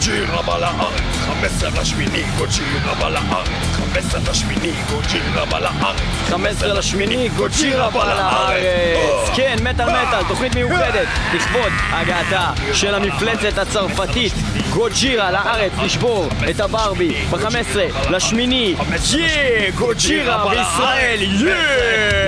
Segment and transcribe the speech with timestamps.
[0.00, 7.28] גוג'ירה בא לארץ, 15 לשמיני, גוג'ירה בא לארץ, 15 לשמיני, גוג'ירה בא לארץ, 15 לשמיני,
[7.28, 9.30] גוג'ירה בא לארץ.
[9.36, 14.32] כן, מטאל מטאל, תוכנית מיוחדת לכבוד הגעתה של המפלצת הצרפתית
[14.70, 18.74] גוג'ירה לארץ לשבור את הברבי ב-15 לשמיני,
[19.12, 19.70] יא!
[19.74, 21.54] גוג'ירה בישראל, יא!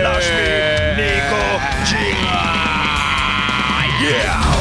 [0.09, 2.53] לשמיני, גוג'ירה!
[4.01, 4.52] יאו!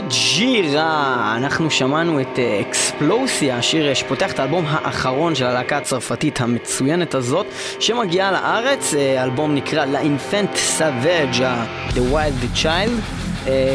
[0.00, 1.34] גוג'ירה!
[1.36, 7.14] אנחנו שמענו את אה, אקספלוסיה, השיר אה, שפותח את האלבום האחרון של הלהקה הצרפתית המצוינת
[7.14, 7.46] הזאת,
[7.80, 11.40] שמגיעה לארץ, אה, אלבום נקרא Infant Savage,
[11.90, 13.00] The Wild Child.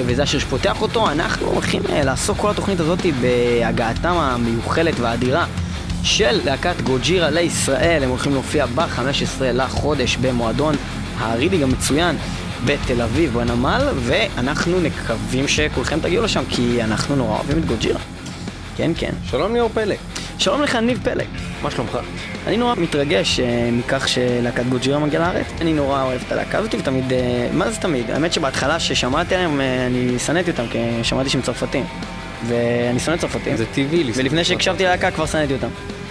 [0.06, 5.46] וזה השיר שפותח אותו, אנחנו הולכים לעסוק כל התוכנית הזאת בהגעתם המיוחלת והאדירה
[6.04, 10.76] של להקת גוג'ירה לישראל, הם הולכים להופיע ב-15 לחודש במועדון
[11.20, 12.16] הרידיג המצוין
[12.66, 18.00] בתל אביב בנמל, ואנחנו מקווים שכולכם תגיעו לשם, כי אנחנו נורא אוהבים את גוג'ירה.
[18.78, 19.12] כן, כן.
[19.24, 19.98] שלום ליאור פלג.
[20.38, 21.28] שלום לך, ניב פלג.
[21.62, 21.98] מה שלומך?
[22.48, 25.46] אני נורא מתרגש uh, מכך שלהקת גוג'ירה מגיעה לארץ.
[25.62, 27.14] אני נורא אוהב את הלהקה הזאת, ותמיד, uh,
[27.54, 28.12] מה זה תמיד?
[28.12, 31.86] האמת שבהתחלה ששמעתי עליהם, uh, אני שנאתי אותם, כי שמעתי שהם צרפתים.
[32.48, 33.58] ואני שונא צרפתים.
[33.58, 34.12] זה טבעי לי.
[34.16, 35.68] ולפני שהקשבתי ללהקה כבר שנאתי אותם.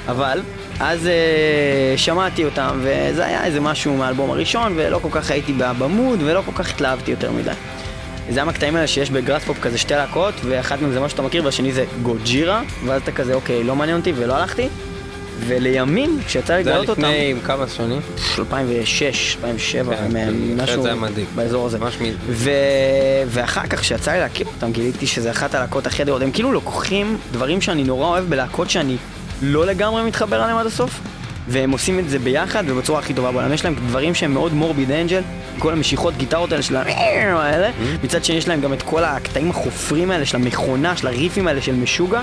[0.09, 0.41] אבל
[0.81, 6.23] אז uh, שמעתי אותם, וזה היה איזה משהו מהאלבום הראשון, ולא כל כך הייתי במוד,
[6.23, 7.51] ולא כל כך התלהבתי יותר מדי.
[8.31, 11.73] זה המקטעים האלה שיש בגראספופ כזה שתי להקות, ואחד מהם זה מה שאתה מכיר, והשני
[11.73, 14.69] זה גוג'ירה, ואז אתה כזה, אוקיי, לא מעניין אותי ולא הלכתי.
[15.47, 18.01] ולימים, כשיצא זה היה לגלות אותם, לפני כמה שנים?
[18.39, 21.01] 2006, 2007, כן, משהו זה היה.
[21.35, 21.79] באזור הזה.
[21.79, 22.51] ממש מ- ו...
[23.27, 26.23] ואחר כך, כשיצא לי להכיר אותם, גיליתי שזה אחת הלהקות הכי אדירות.
[26.23, 28.97] הם כאילו לוקחים דברים שאני נורא אוהב בלהקות שאני
[29.43, 31.01] לא לגמרי מתחבר עליהם עד הסוף,
[31.49, 33.53] והם עושים את זה ביחד ובצורה הכי טובה בעולם.
[33.53, 35.23] יש להם דברים שהם מאוד מורביד אנג'ל,
[35.59, 36.83] כל המשיכות גיטרות האלה של ה...
[36.83, 37.69] האלה.
[37.69, 38.05] Mm-hmm.
[38.05, 41.63] מצד שני יש להם גם את כל הקטעים החופרים האלה של המכונה, של הריפים האלה
[41.63, 42.21] של משוגע.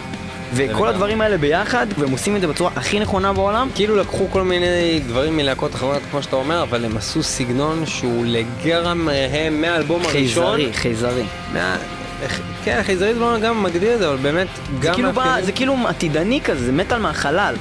[0.53, 0.87] וכל.
[0.87, 3.69] הדברים האלה ביחד, והם עושים את זה בצורה הכי נכונה בעולם.
[3.75, 8.25] כאילו לקחו כל מיני דברים מלהקות אחרות, כמו שאתה אומר, אבל הם עשו סגנון שהוא
[8.25, 10.55] לגמרי מהאלבום הראשון.
[10.55, 11.23] חייזרי, חייזרי.
[12.63, 14.47] כן, חייזרית לא גם מגדיר את זה, אבל באמת,
[14.79, 14.93] גם...
[14.93, 15.09] כאילו,
[15.41, 17.55] זה כאילו עתידני כזה, זה מטאל מהחלל.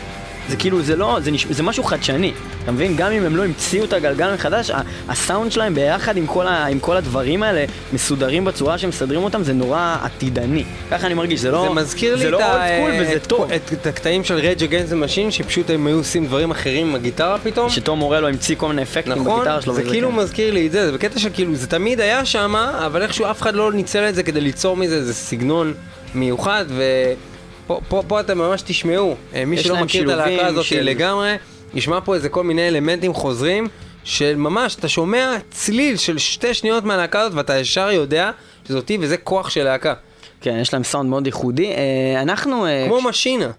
[0.48, 1.46] זה כאילו, זה לא, זה, נש...
[1.50, 2.32] זה משהו חדשני.
[2.64, 2.96] אתה מבין?
[2.96, 6.66] גם אם הם לא המציאו את הגלגל מחדש, ה- הסאונד שלהם ביחד עם כל, ה...
[6.66, 10.64] עם כל הדברים האלה, מסודרים בצורה שמסדרים אותם, זה נורא עתידני.
[10.90, 11.64] ככה אני מרגיש, זה לא...
[11.68, 13.52] זה מזכיר לי זה את, לא ה- old school וזה את, טוב.
[13.52, 17.38] את, את הקטעים של Rage Against Machine, שפשוט הם היו עושים דברים אחרים עם הגיטרה
[17.38, 17.68] פתאום.
[17.70, 19.74] שטום מורלו המציא כל מיני אפקטים נכון, בגיטרה שלו.
[19.74, 20.14] זה וזה כאילו כן.
[20.16, 23.42] מזכיר לי את זה, זה בקטע של כאילו, זה תמיד היה שם, אבל איכשהו אף
[23.42, 25.74] אחד לא ניצל את זה כדי ליצור מזה איזה סגנון
[26.14, 27.33] מיוחד, ופה
[27.66, 31.34] פה, פה אתם ממש תשמעו, אה, מי שלא מכיר את הלהקה הזאת של- לגמרי,
[31.74, 33.68] ישמע פה איזה כל מיני אלמנטים חוזרים,
[34.04, 38.30] של ממש, אתה שומע צליל של שתי שניות מהלהקה הזאת, ואתה ישר יודע
[38.68, 39.94] שזאתי, וזה כוח של להקה.
[40.40, 41.66] כן, יש להם סאונד מאוד ייחודי.
[41.72, 42.66] אה, אנחנו...
[42.66, 43.50] אה, כמו כש- משינה.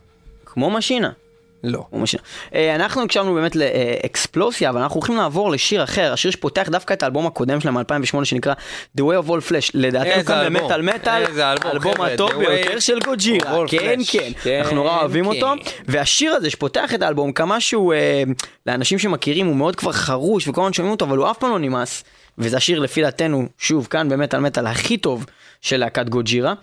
[0.45, 1.09] כמו משינה.
[1.65, 1.85] לא.
[1.93, 2.21] משנה.
[2.55, 7.03] אה, אנחנו הקשבנו באמת לאקספלוסיה, אבל אנחנו הולכים לעבור לשיר אחר, השיר שפותח דווקא את
[7.03, 8.53] האלבום הקודם שלהם מ-2008 שנקרא
[8.97, 10.45] The Way of All Flesh, לדעתנו איזה כאן.
[10.45, 13.99] במטאל מטאל, האלבום הטוב ביותר של גוג'ירה, כן.
[14.07, 15.29] כן, כן, אנחנו נורא אוהבים כן.
[15.29, 15.53] אותו,
[15.87, 18.23] והשיר הזה שפותח את האלבום, כמה שהוא, אה,
[18.65, 21.59] לאנשים שמכירים, הוא מאוד כבר חרוש וכל הזמן שומעים אותו, אבל הוא אף פעם לא
[21.59, 22.03] נמאס,
[22.37, 25.25] וזה השיר לפי דעתנו, שוב, כאן במטאל מטאל הכי טוב
[25.61, 26.53] של להקת גוג'ירה,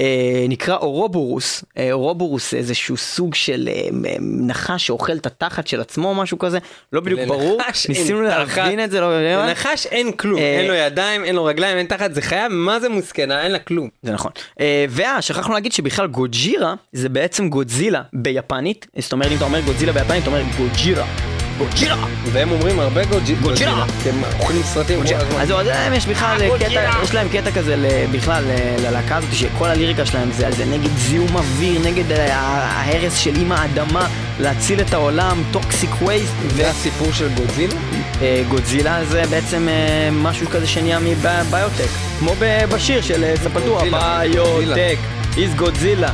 [0.00, 3.88] אה, נקרא אורובורוס, אה, אורובורוס זה איזשהו סוג של אה,
[4.20, 6.58] נחש שאוכל את התחת של עצמו או משהו כזה,
[6.92, 8.22] לא בדיוק ברור, ניסינו.
[8.22, 9.46] להבין את זה, לא יודע מה.
[9.46, 12.80] לנחש אין כלום, אה, אין לו ידיים, אין לו רגליים, אין תחת, זה חיה, מה
[12.80, 13.88] זה מוסכנה, אין לה כלום.
[14.02, 14.32] זה נכון.
[14.60, 19.60] אה, ואה, שכחנו להגיד שבכלל גוג'ירה זה בעצם גודזילה ביפנית, זאת אומרת אם אתה אומר
[19.60, 21.33] גודזילה ביפנית אתה אומר גוג'ירה.
[21.58, 21.96] גוג'ירה!
[22.32, 23.84] והם אומרים הרבה גוג'י- גוג'ירה.
[24.02, 25.40] כי הם אוכלים סרטים כל הזמן.
[25.40, 27.76] אז להם יש בכלל קטע, יש להם קטע כזה
[28.12, 32.32] בכלל ל- ללהקה הזאת שכל הליריקה שלהם זה על זה נגד זיהום אוויר, נגד ה-
[32.34, 34.06] ההרס של אימא האדמה,
[34.40, 37.74] להציל את העולם, toxic waste, זה הסיפור של גודזילה?
[38.20, 39.74] וגודזילה זה בעצם אה,
[40.12, 42.32] משהו כזה שנהיה מביוטק, כמו
[42.70, 44.96] בשיר של אה, גודזילה, ביוטק,
[45.36, 46.08] is גודזילה,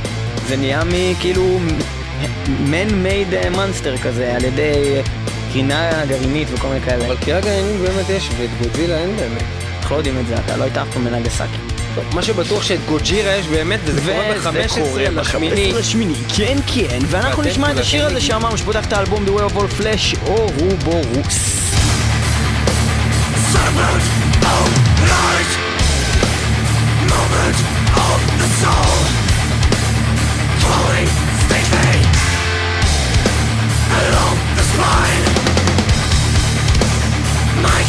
[0.48, 1.58] זה נהיה מכאילו
[2.70, 5.02] man-made monster כזה, על ידי אה,
[5.52, 7.06] קרינה גרעינית וכל מיני כאלה.
[7.06, 9.42] אבל קרינה גרעינית באמת יש, ואת גודזילה אין באמת.
[9.80, 11.56] אנחנו לא יודעים את זה, אתה לא הייתה אף פעם מנגסקי.
[12.14, 15.10] מה שבטוח שאת גוג'ירה יש באמת, וזה קורה ב-15 לשמיני.
[15.20, 19.24] וזה קורה ב-15 לשמיני, כן כן, ואנחנו נשמע את השיר הזה שאמרנו שפותח את האלבום
[19.26, 21.60] The Way of All Flash, או רובורוס.
[27.10, 27.58] Moment
[28.08, 29.19] of the soul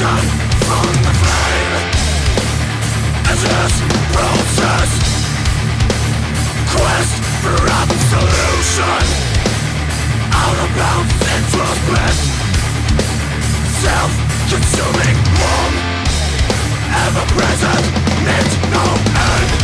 [0.00, 1.84] from the flame
[3.28, 3.40] As
[4.16, 4.90] process.
[6.72, 9.04] Quest for absolution
[10.32, 12.18] Out of bounds into bliss
[13.84, 15.74] Self-consuming warm
[17.04, 17.84] Ever-present,
[18.24, 18.84] needs no
[19.20, 19.59] end.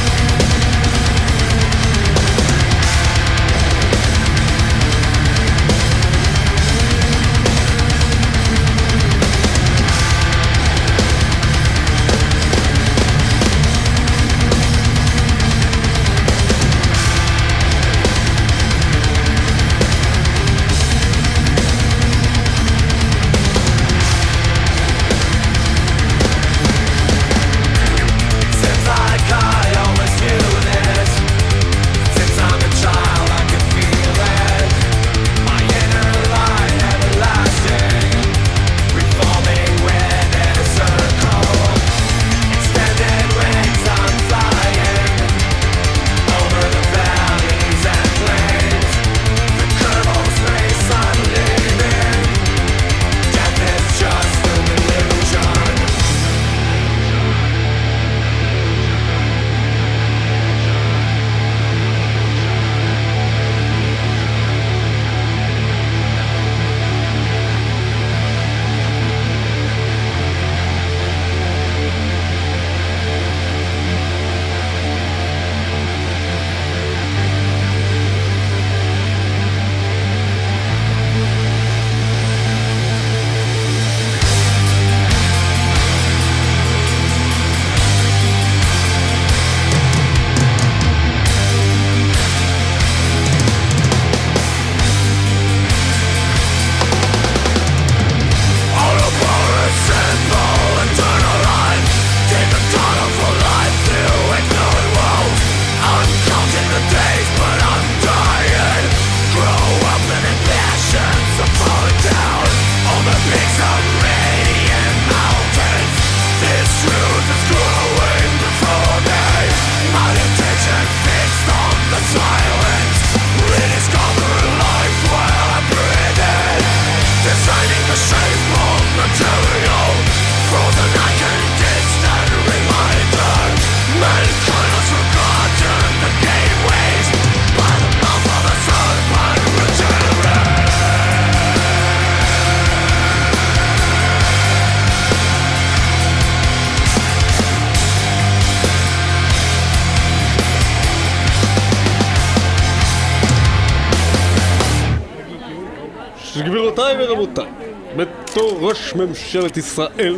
[158.60, 160.16] ראש ממשלת ישראל,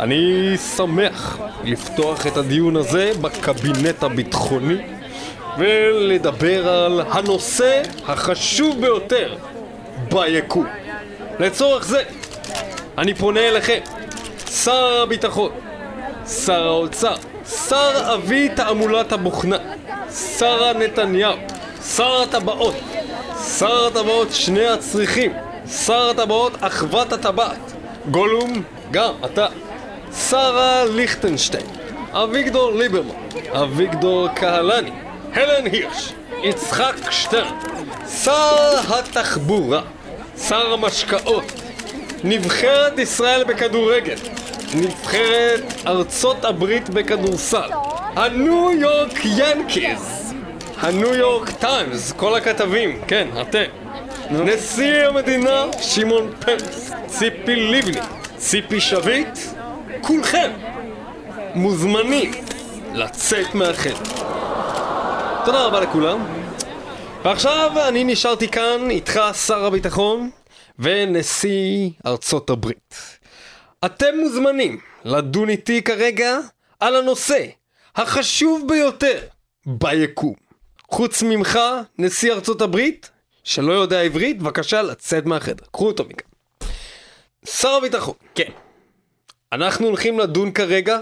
[0.00, 4.76] אני שמח לפתוח את הדיון הזה בקבינט הביטחוני
[5.58, 9.36] ולדבר על הנושא החשוב ביותר
[10.12, 10.66] ביקום.
[11.38, 12.02] לצורך זה,
[12.98, 13.78] אני פונה אליכם,
[14.50, 15.50] שר הביטחון,
[16.26, 17.14] שר האוצר,
[17.68, 19.56] שר אבי תעמולת הבוכנה,
[20.38, 21.36] שרה נתניהו,
[21.96, 22.74] שר הטבעות,
[23.58, 25.32] שר הטבעות שני הצריכים,
[25.70, 27.72] שר הטבעות אחוות הטבעת,
[28.10, 29.46] גולום, גם אתה,
[30.28, 31.66] שרה ליכטנשטיין,
[32.12, 33.14] אביגדור ליברמן,
[33.52, 34.90] אביגדור קהלני,
[35.34, 36.12] הלן הירש,
[36.42, 37.54] יצחק שטרן,
[38.22, 39.82] שר התחבורה,
[40.48, 41.52] שר המשקאות,
[42.24, 44.16] נבחרת ישראל בכדורגל,
[44.74, 47.70] נבחרת ארצות הברית בכדורסל,
[48.16, 50.34] הניו יורק ינקיז,
[50.80, 53.79] הניו יורק טיימס, כל הכתבים, כן, אתם.
[54.32, 58.00] נשיא המדינה, שמעון פרס, ציפי לבני,
[58.36, 59.38] ציפי שביט,
[60.00, 60.50] כולכם
[61.54, 62.30] מוזמנים
[62.94, 64.04] לצאת מהחדר.
[65.44, 66.26] תודה רבה לכולם.
[67.24, 70.30] ועכשיו אני נשארתי כאן איתך, שר הביטחון,
[70.78, 72.94] ונשיא ארצות הברית.
[73.84, 76.38] אתם מוזמנים לדון איתי כרגע
[76.80, 77.46] על הנושא
[77.96, 79.18] החשוב ביותר
[79.66, 80.34] ביקום.
[80.90, 81.58] חוץ ממך,
[81.98, 83.09] נשיא ארצות הברית,
[83.44, 85.64] שלא יודע עברית, בבקשה לצאת מהחדר.
[85.72, 86.28] קחו אותו מכאן.
[87.46, 88.50] שר הביטחון, כן.
[89.52, 90.98] אנחנו הולכים לדון כרגע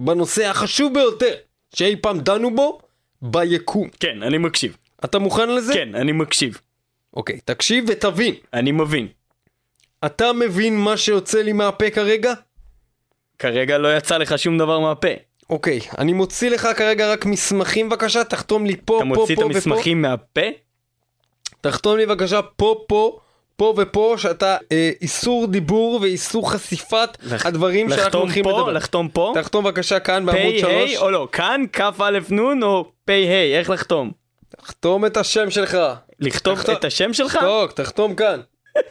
[0.00, 1.34] בנושא החשוב ביותר
[1.74, 2.80] שאי פעם דנו בו
[3.22, 3.88] ביקום.
[4.00, 4.76] כן, אני מקשיב.
[5.04, 5.74] אתה מוכן לזה?
[5.74, 6.60] כן, אני מקשיב.
[7.16, 8.34] אוקיי, תקשיב ותבין.
[8.54, 9.08] אני מבין.
[10.06, 12.34] אתה מבין מה שיוצא לי מהפה כרגע?
[13.38, 15.08] כרגע לא יצא לך שום דבר מהפה.
[15.50, 19.40] אוקיי, אני מוציא לך כרגע רק מסמכים בבקשה, תחתום לי פה, אתה פה, מוציא את
[19.40, 19.54] פה ופה.
[19.54, 20.40] המסמכים מהפה?
[21.64, 23.18] תחתום לי בבקשה פה, פה,
[23.56, 28.72] פה ופה, שאתה אה, איסור דיבור ואיסור חשיפת לח- הדברים שאנחנו הולכים פה, לדבר.
[28.72, 29.32] לחתום פה?
[29.34, 30.94] תחתום בבקשה כאן בעמוד פ' 3.
[30.96, 31.28] ה' או לא?
[31.32, 33.58] כאן כ' א' נ' או פ' ה'?
[33.58, 34.10] איך לחתום?
[34.56, 35.78] תחתום את השם שלך.
[36.20, 37.38] לכתוב תחתום- את השם שלך?
[37.40, 38.40] טוב, תחתום כאן.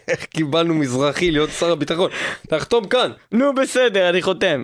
[0.08, 2.10] איך קיבלנו מזרחי להיות שר הביטחון.
[2.50, 3.12] תחתום כאן.
[3.32, 4.62] נו בסדר, אני חותם.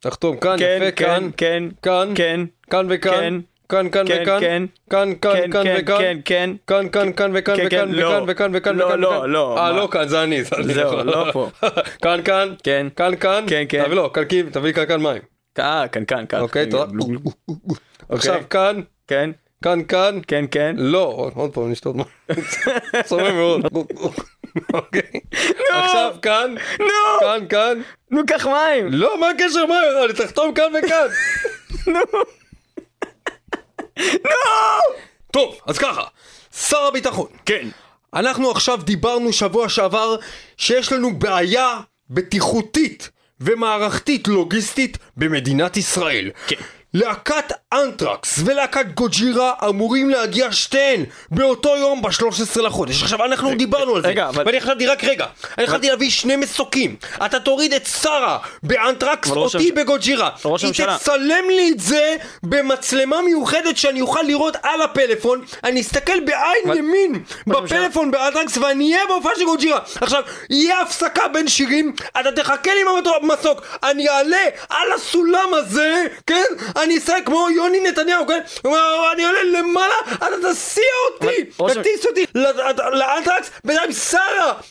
[0.00, 1.30] תחתום כאן, כן, יפה, כן, כאן.
[1.36, 2.12] כן, כאן.
[2.14, 2.40] כן,
[2.70, 3.10] כאן וכאן.
[3.12, 3.34] כן.
[3.70, 4.40] כאן, כאן כן, וכאן.
[4.40, 4.62] כן.
[4.90, 6.20] כאן, כאן, כן, כאן וכאן.
[6.24, 6.50] כן.
[6.66, 8.06] כאן, כאן, כאן וכאן וכאן כן, לא.
[8.08, 9.00] וכאן וכאן וכאן לא, וכאן.
[9.00, 9.30] לא, וכאן.
[9.30, 9.72] לא, אה?
[9.72, 10.44] לא כאן, זה אני.
[10.44, 10.74] זה אני.
[10.74, 11.48] זהו, לא פה.
[12.02, 12.54] כאן, כאן.
[12.62, 12.86] כן.
[12.96, 13.44] כאן, כאן.
[13.48, 13.84] כן, כן.
[13.84, 15.22] תביא לו, קלקי, תביא קלקן מים.
[15.58, 16.40] אה, כאן, כאן, כאן.
[16.40, 16.84] אוקיי, תודה.
[18.08, 19.30] עכשיו כאן, כן,
[19.64, 20.18] כאן, כאן.
[20.26, 20.74] כן, כן.
[20.78, 22.04] לא, עוד- פעם נשתות מים.
[23.04, 23.60] צומם מאוד.
[24.74, 25.02] אוקיי.
[25.70, 26.54] עכשיו כאן,
[27.20, 27.80] כאן, כאן.
[28.10, 28.86] נו, קח מים.
[28.90, 30.12] לא, מה הקשר מים?
[30.16, 31.06] תחתום כאן וכאן.
[31.86, 32.00] נו.
[34.24, 34.96] נו!
[35.30, 36.02] טוב, אז ככה,
[36.56, 37.26] שר הביטחון.
[37.46, 37.68] כן.
[38.14, 40.16] אנחנו עכשיו דיברנו שבוע שעבר
[40.56, 41.80] שיש לנו בעיה
[42.10, 46.30] בטיחותית ומערכתית לוגיסטית במדינת ישראל.
[46.46, 46.56] כן.
[46.94, 52.10] להקת אנטרקס ולהקת גוג'ירה אמורים להגיע שתיהן באותו יום ב-13
[52.62, 53.02] לחודש.
[53.02, 55.26] עכשיו אנחנו דיברנו על זה, רגע, אבל- ואני חשבתי רק רגע,
[55.58, 56.96] אני חשבתי להביא שני מסוקים.
[57.26, 60.30] אתה תוריד את שרה באנטרקס, אותי בגוג'ירה.
[60.66, 66.40] היא תצלם לי את זה במצלמה מיוחדת שאני אוכל לראות על הפלאפון, אני אסתכל בעין
[66.78, 67.12] ימין
[67.46, 69.78] בפלאפון באנטרקס ואני אהיה בהופעה של גוג'ירה.
[70.00, 72.86] עכשיו, יהיה הפסקה בין שירים, אתה תחכה לי עם
[73.30, 74.36] המסוק, אני אעלה
[74.68, 76.44] על הסולם הזה, כן?
[76.82, 78.40] אני אעשה כמו יוני נתניהו, כן?
[79.12, 80.84] אני אעלה למעלה, אתה תסיע
[81.14, 81.44] אותי,
[81.80, 82.46] תטיס אותי ל-
[82.98, 84.20] לאנטרקס, בינתיים שרה,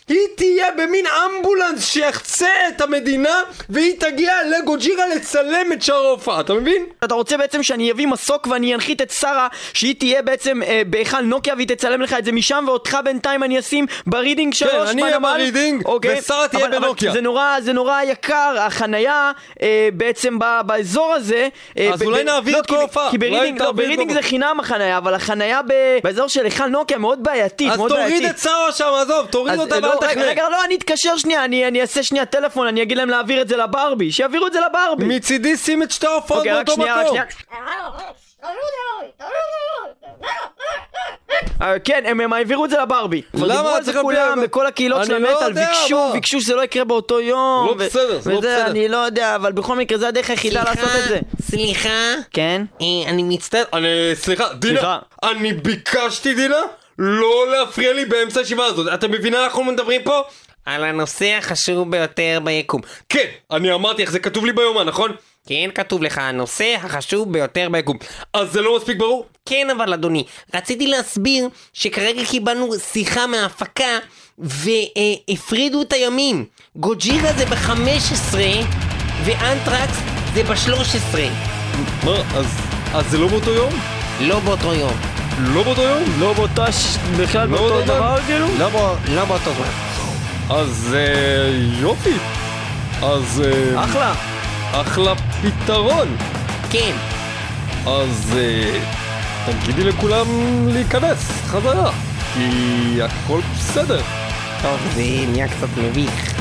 [0.08, 6.54] היא תהיה במין אמבולנס שיחצה את המדינה, והיא תגיע לגוג'ירה לצלם את שאר ההופעה, אתה
[6.54, 6.86] מבין?
[7.04, 11.22] אתה רוצה בעצם שאני אביא מסוק ואני אנחית את שרה שהיא תהיה בעצם אה, בהיכל
[11.22, 15.20] נוקיה והיא תצלם לך את זה משם ואותך בינתיים אני אשים ברידינג שלוש אני אהיה?
[15.20, 16.20] ברידינג, אוקיי.
[16.20, 17.12] ושרה תהיה אבל- אבל בנוקיה.
[17.12, 21.48] זה נורא, זה נורא יקר, החנייה אה, בעצם באזור הזה
[21.78, 23.12] אה, אז אולי נעביר לא, את כל ההופעה.
[23.12, 25.62] כי ברידינג, לא, זה חינם החנייה אבל החנייה
[26.04, 28.26] באזור של היכל נוקיה מאוד בעייתית, אז תוריד.
[28.26, 31.82] את שרה שם, עזוב, תוריד אותה אה, לא, ואל רגע, לא, אני אתקשר שנייה, אני,
[31.82, 35.06] אעשה שנייה טלפון, אני אגיד להם להעביר את זה לברבי, שיעבירו את זה לברבי.
[35.06, 37.18] מצידי שים את שתי ההופעות אוקיי, באותו מקום.
[41.62, 43.22] אה, כן, הם העבירו את זה לברבי.
[43.34, 43.76] למה?
[43.76, 46.10] על זה צריך כולם, בכל הקהילות של לא המטאל, ביקשו?
[46.14, 47.68] ביקשו שזה לא יקרה באותו יום.
[47.68, 48.66] לא בסדר, זה לא בסדר.
[48.66, 51.20] אני לא יודע, אבל בכל מקרה זה הדרך היחידה לעשות את זה.
[51.42, 52.62] סליחה, כן?
[52.82, 53.64] אה, אני מצטער.
[53.74, 55.00] אני, סליחה, דינה.
[55.24, 56.62] אני ביקשתי, דינה,
[57.00, 58.94] לא להפריע לי באמצע הישיבה הזאת.
[58.94, 60.22] אתה מבינה אנחנו מדברים פה?
[60.66, 62.82] על הנושא החשוב ביותר ביקום.
[63.10, 65.12] כן, אני אמרתי איך זה כתוב לי ביומן, נכון?
[65.50, 67.98] כן, כתוב לך, הנושא החשוב ביותר ביקום.
[68.34, 69.26] אז זה לא מספיק ברור?
[69.46, 70.24] כן אבל אדוני,
[70.56, 73.98] רציתי להסביר שכרגע קיבלנו שיחה מההפקה
[74.38, 76.46] והפרידו את הימים.
[76.76, 78.36] גוג'ירה זה ב-15
[79.26, 79.98] ואנטרקס
[80.34, 81.18] זה ב-13.
[82.04, 82.46] מה, אז,
[82.94, 83.74] אז זה לא באותו יום?
[84.22, 84.94] לא באותו יום.
[85.54, 86.04] לא באותו יום?
[86.20, 88.48] לא באותה, ש- בכלל לא באותו באותו דבר כאילו?
[88.60, 89.68] לא, בא, לא באותו זמן.
[90.56, 91.50] אז אה,
[91.82, 92.14] יופי.
[93.02, 94.39] אז אה, אחלה.
[94.72, 96.18] אחלה פתרון.
[96.70, 96.96] כן.
[97.88, 98.80] אז אה,
[99.64, 100.28] תגידי לכולם
[100.68, 101.92] להיכנס חזרה,
[102.34, 104.02] כי הכל בסדר.
[104.62, 106.34] טוב, זה נהיה קצת מביך.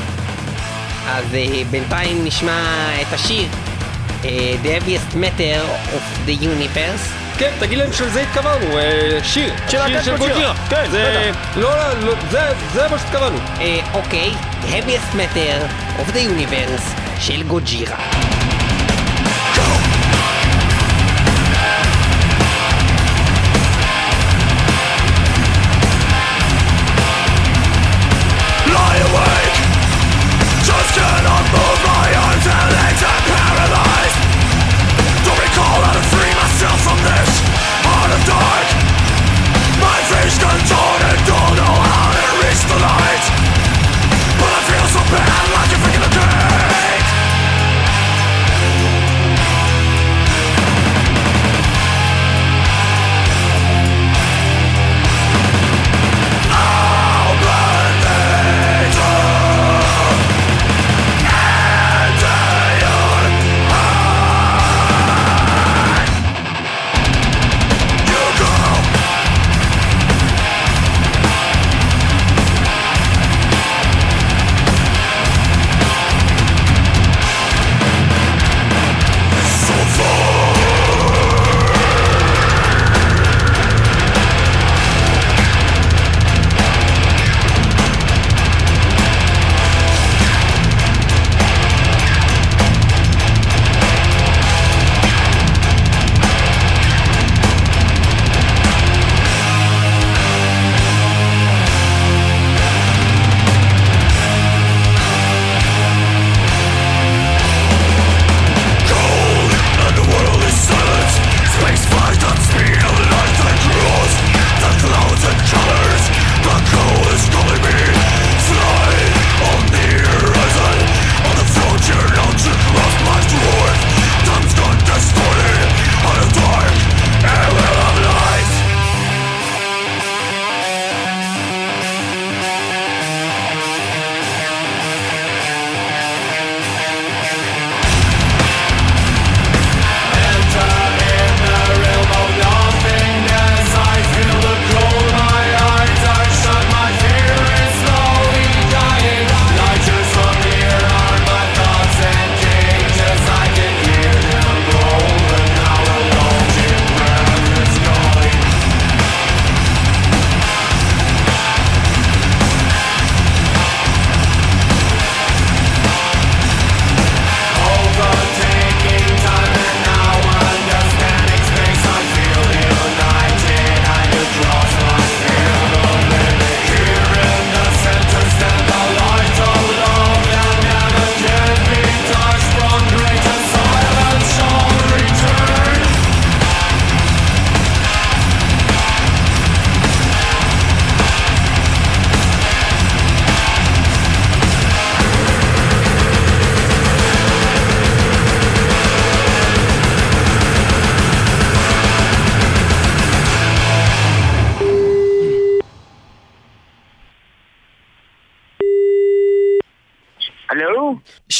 [1.07, 3.47] אז אה, בינתיים נשמע את השיר
[4.25, 4.29] אה,
[4.63, 5.61] The Heaviest Matter
[5.95, 7.19] of the Universe.
[7.37, 9.53] כן, תגיד להם שלזה התכוונו, אה, שיר.
[9.69, 10.53] של שיר של גוג'ירה.
[10.69, 11.31] כן, זה...
[11.55, 11.69] לא,
[12.01, 12.13] לא,
[12.73, 13.37] זה, מה שהתכוונו.
[13.59, 14.31] אה, אוקיי,
[14.63, 15.63] Heaviest Matter
[15.99, 17.43] of the Universe c'è.
[17.43, 17.53] Go!
[28.71, 29.59] Lie awake,
[30.63, 34.19] just cannot move my arms and legs, Am paralyzed.
[35.25, 37.31] Don't recall how to free myself from this
[37.83, 38.67] heart of dark.
[39.83, 43.25] My face contorted, don't know how to reach the light.
[44.39, 46.18] But I feel so bad, like I'm freaking out.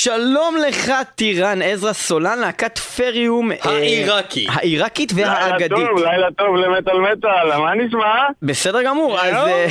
[0.04, 3.52] שלום לך טירן עזרא סולן, להקת פריום.
[3.52, 4.48] אה, העיראקי.
[4.50, 5.70] העיראקית לילה והאגדית.
[5.70, 8.28] טוב, לילה טוב למטאל מטאל, מה נשמע?
[8.42, 9.34] בסדר גמור, אז...
[9.34, 9.68] אה,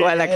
[0.02, 0.30] וואלכ.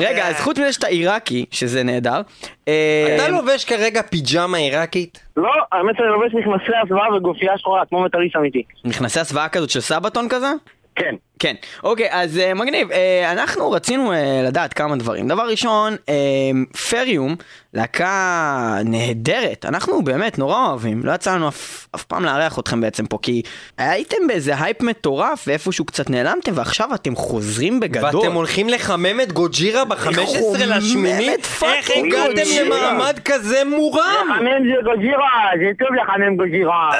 [0.00, 2.20] רגע, אז חוץ מזה שאתה עיראקי, שזה נהדר.
[2.68, 5.24] אה, אתה לובש כרגע פיג'מה עיראקית?
[5.36, 8.62] לא, האמת שאני לובש מכנסי הסוואה וגופייה שחורה, כמו מטאליסט אמיתי.
[8.84, 10.52] מכנסי הסוואה כזאת של סבתון כזה?
[10.96, 11.14] כן.
[11.40, 12.90] כן, אוקיי, אז uh, מגניב.
[12.90, 12.94] Uh,
[13.32, 15.28] אנחנו רצינו uh, לדעת כמה דברים.
[15.28, 17.36] דבר ראשון, uh, פריום,
[17.74, 19.64] להקה נהדרת.
[19.68, 21.00] אנחנו באמת נורא אוהבים.
[21.04, 23.42] לא יצא לנו אף, אף פעם לארח אתכם בעצם פה, כי
[23.78, 28.20] הייתם באיזה הייפ מטורף, ואיפשהו קצת נעלמתם, ועכשיו אתם חוזרים בגדול.
[28.20, 31.34] ואתם הולכים לחמם את גוג'ירה ב-15 לחמם לשמיני?
[31.62, 32.42] איך הגעתם?
[32.60, 34.28] למעמד כזה מורם?
[34.30, 36.90] לחמם זה גוג'ירה, זה טוב לחמם גוג'ירה.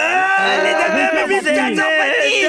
[0.65, 2.47] לדבר במבטא צרפתי!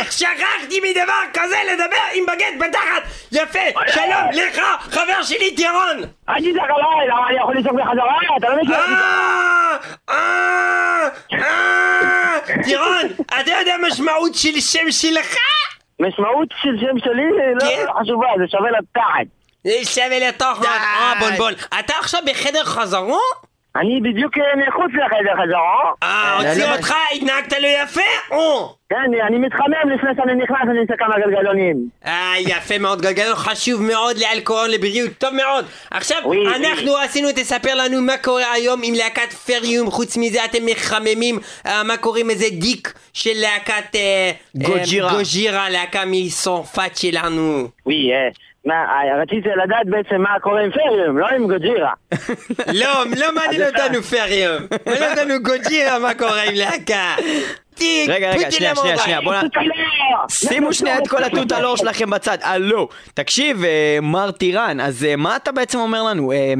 [0.00, 3.02] איך שכחתי מדבר כזה לדבר עם בגט בתחת!
[3.32, 3.80] יפה!
[3.92, 6.00] שלום לך, חבר שלי טירון!
[6.28, 8.18] אל תדאג עליי, למה אני יכול לצעוק בחזרה?
[8.38, 8.76] אתה לא מכיר.
[8.76, 9.76] אה,
[10.10, 15.36] אה, אה, טירון, אתה יודע משמעות של שם שלך?
[16.00, 17.22] משמעות של שם שלי
[17.60, 17.86] כן.
[17.86, 19.26] לא חשובה, זה שווה לתחת.
[19.64, 20.66] זה שווה לתחת.
[20.66, 21.52] אה, בונבון.
[21.78, 23.20] אתה עכשיו בחדר חזרו?
[23.76, 25.92] אני בדיוק אה, מחוץ לחדר חזרה.
[26.02, 28.00] אה, הוציא לא, אותך, התנהגת לא יפה?
[28.30, 28.76] או.
[28.90, 31.76] כן, אני מתחמם לפני שאני נכנס, אני אעשה כמה גלגלונים.
[32.06, 35.64] אה, יפה מאוד, גלגלון חשוב מאוד לאלכוהול, לבריאות, טוב מאוד.
[35.90, 40.66] עכשיו, וואי, אנחנו עשינו, תספר לנו מה קורה היום עם להקת פריום, חוץ מזה אתם
[40.66, 43.94] מחממים, אה, מה קורה עם איזה דיק של להקת...
[43.96, 45.10] אה, גוג'ירה.
[45.10, 47.68] אה, גוג'ירה, להקה מצרפת שלנו.
[47.86, 48.28] וואי, אה,
[48.66, 51.92] מה, אה, רציתי לדעת בעצם מה קורה עם פריום, לא עם גוג'ירה.
[52.72, 54.62] לא, לא מעניין אותנו פריום.
[54.86, 57.14] מעניין אותנו גוג'ירה, מה קורה עם להקה.
[57.78, 59.48] דיק, רגע, רגע, שנייה, שנייה, שנייה, בוא נ...
[60.30, 62.38] שימו שנייה את כל התות הלור שלכם בצד.
[62.42, 66.32] הלו, תקשיב, אה, מר טירן, אז אה, מה אתה בעצם אומר לנו?
[66.32, 66.54] אה,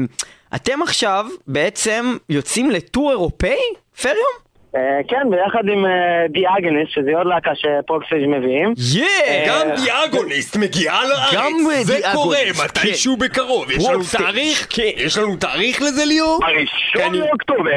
[0.55, 3.57] אתם עכשיו בעצם יוצאים לטור אירופאי?
[4.01, 4.44] פריום?
[4.75, 5.91] אה, כן, ביחד עם אה,
[6.29, 8.73] די אגנס, שזה עוד להקה שפרוקסטייג' מביאים.
[8.95, 9.05] יא!
[9.47, 11.51] גם דיאגוניסט מגיעה לארץ, גם
[11.83, 14.67] זה קורה דיאגוניסט, מתישהו בקרוב, יש לנו תאריך?
[14.69, 14.83] כן.
[14.97, 16.39] יש לנו תאריך לזה ליאור?
[16.45, 17.71] הראשון אני- לאוקטובר.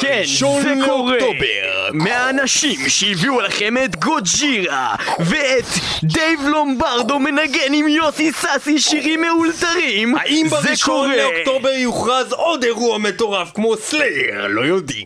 [0.00, 1.10] כן, בראשון זה קורה.
[1.16, 1.88] לאוקטובר.
[1.92, 5.64] מהאנשים שהביאו לכם את גוג'ירה ואת
[6.02, 11.10] דייב לומברדו מנגן עם יוסי סאסי שירים מאולתרים האם זה בראשון.
[11.10, 14.46] לאוקטובר יוכרז עוד אירוע מטורף כמו סלייר?
[14.48, 15.04] לא יודעים.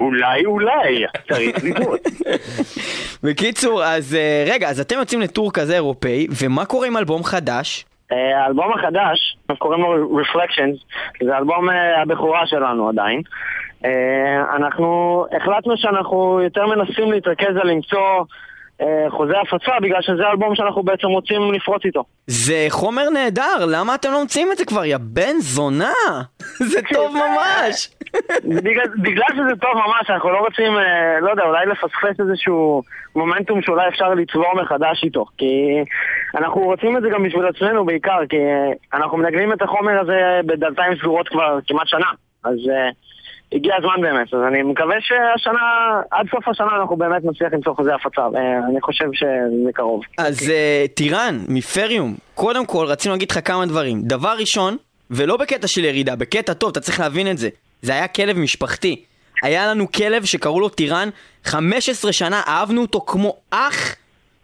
[0.00, 0.69] אולי, אולי,
[1.28, 2.00] צריך לראות.
[3.24, 7.84] בקיצור, אז אה, רגע, אז אתם יוצאים לטור כזה אירופאי ומה קורה עם אלבום חדש?
[8.12, 10.84] אה, האלבום החדש, אנחנו קוראים לו Reflections,
[11.24, 13.22] זה אלבום אה, הבכורה שלנו עדיין.
[14.56, 18.24] אנחנו החלטנו שאנחנו יותר מנסים להתרכז על למצוא
[19.08, 22.04] חוזה הפצה, בגלל שזה האלבום שאנחנו בעצם רוצים לפרוץ איתו.
[22.26, 25.92] זה חומר נהדר, למה אתם לא מוצאים את זה כבר, יא בן זונה?
[26.72, 27.88] זה טוב ממש!
[28.64, 32.82] בגלל, בגלל שזה טוב ממש, אנחנו לא רוצים, אה, לא יודע, אולי לפספס איזשהו
[33.16, 35.24] מומנטום שאולי אפשר לצבור מחדש איתו.
[35.38, 35.84] כי
[36.34, 40.40] אנחנו רוצים את זה גם בשביל עצמנו בעיקר, כי אה, אנחנו מנגנים את החומר הזה
[40.46, 42.10] בדלתיים סגורות כבר כמעט שנה.
[42.44, 42.90] אז אה,
[43.52, 44.34] הגיע הזמן באמת.
[44.34, 45.60] אז אני מקווה שהשנה,
[46.10, 48.20] עד סוף השנה אנחנו באמת נצליח למצוא חוזה הפצה.
[48.20, 50.02] אה, אני חושב שזה קרוב.
[50.18, 54.02] אז אה, טירן, מפריום, קודם כל רצינו להגיד לך כמה דברים.
[54.02, 54.76] דבר ראשון,
[55.10, 57.48] ולא בקטע של ירידה, בקטע טוב, אתה צריך להבין את זה.
[57.82, 59.04] זה היה כלב משפחתי.
[59.42, 61.08] היה לנו כלב שקראו לו טירן,
[61.44, 63.96] 15 שנה, אהבנו אותו כמו אח,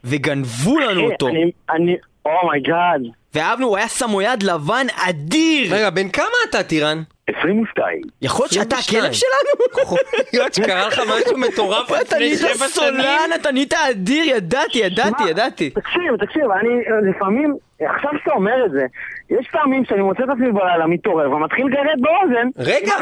[0.05, 1.29] וגנבו לנו אותו.
[1.29, 3.03] אני, אני, oh my god.
[3.35, 5.75] ואהבנו, הוא היה סמויד לבן אדיר!
[5.75, 7.03] רגע, בן כמה אתה, טירן?
[7.31, 8.01] 22.
[8.23, 9.05] יכול להיות שאתה 22.
[9.05, 9.83] הכלב שלנו?
[9.83, 9.99] יכול
[10.33, 12.69] להיות שקרה לך משהו מטורף אתה לפני נהיית שבע שנים?
[12.69, 15.71] סולן, אתה נהיית אדיר, ידעתי, ידעתי, ידעתי.
[15.71, 16.69] תקשיב, תקשיב, אני
[17.11, 18.87] לפעמים, עכשיו שאתה אומר את זה,
[19.31, 22.95] יש פעמים שאני מוצא את עצמי בלילה מתעורר ומתחיל לגרד באוזן רגע.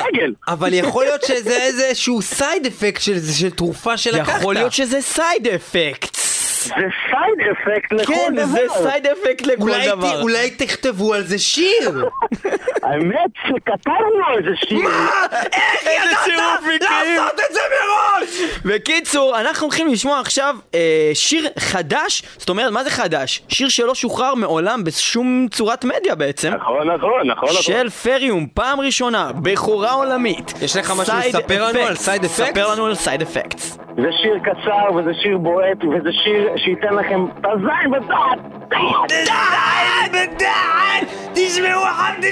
[0.48, 4.38] אבל יכול להיות שזה איזשהו side effect של של תרופה שלקחת.
[4.40, 6.16] יכול להיות שזה סייד אפקט.
[6.64, 6.74] זה
[7.11, 8.44] side effect לכל כן, דבר.
[8.46, 10.22] זה סייד אפקט לכל אולי ת- דבר.
[10.22, 12.05] אולי תכתבו על זה שיר.
[12.83, 14.79] האמת שכתבנו איזה שיר.
[15.87, 17.16] איזה צירוף מקרים.
[17.16, 18.59] לעשות את זה מראש!
[18.64, 20.81] בקיצור, אנחנו הולכים לשמוע עכשיו אה,
[21.14, 23.42] שיר חדש, זאת אומרת, מה זה חדש?
[23.48, 26.53] שיר שלא שוחרר מעולם בשום צורת מדיה בעצם.
[26.55, 27.48] נכון, נכון, נכון.
[27.62, 30.53] של פריום, פעם ראשונה, בכורה עולמית.
[30.62, 31.94] יש לך משהו Side לספר לנו על.
[31.94, 32.27] Side Effects?
[32.29, 33.79] ספר לנו על סייד אפקטס.
[33.96, 38.69] זה שיר קצר וזה שיר בועט וזה שיר שייתן לכם את הזין בדעת.
[39.09, 39.31] די,
[40.11, 41.09] בדעת!
[41.35, 41.81] תשמעו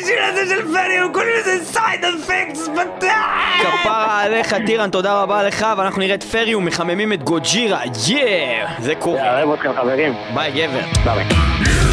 [0.03, 3.63] השיר הזה של פריום, קוראים לזה side effects בדעת!
[3.63, 8.67] כפרה עליך, טירן, תודה רבה לך, ואנחנו נראה את פריום מחממים את גוג'ירה, יא!
[8.79, 9.43] זה קורה.
[9.43, 10.15] אוהב אתכם חברים.
[10.35, 10.81] ביי גבר.
[11.05, 11.92] ביי.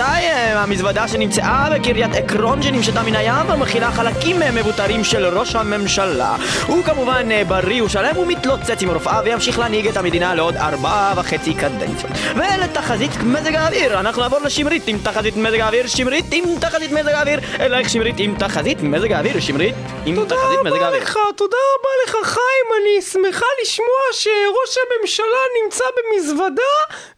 [0.00, 6.36] גבירותיי, אה, המזוודה שנמצאה בקריית עקרון שנמשתה מן הים ומכילה חלקים מבוטרים של ראש הממשלה.
[6.66, 11.54] הוא כמובן אה, בריא ושלם ומתלוצץ עם רופאה וימשיך להנהיג את המדינה לעוד ארבעה וחצי
[11.54, 12.12] קדנציות.
[12.36, 17.40] ולתחזית מזג האוויר, אנחנו נעבור לשמרית עם תחזית מזג האוויר, שמרית עם תחזית מזג האוויר,
[17.60, 19.74] אלייך שמרית עם תחזית מזג האוויר, שמרית
[20.06, 21.02] עם תודה תחזית מזג רבה האוויר.
[21.02, 26.62] לך, תודה רבה לך חיים, אני שמחה לשמוע שראש הממשלה נמצא במזוודה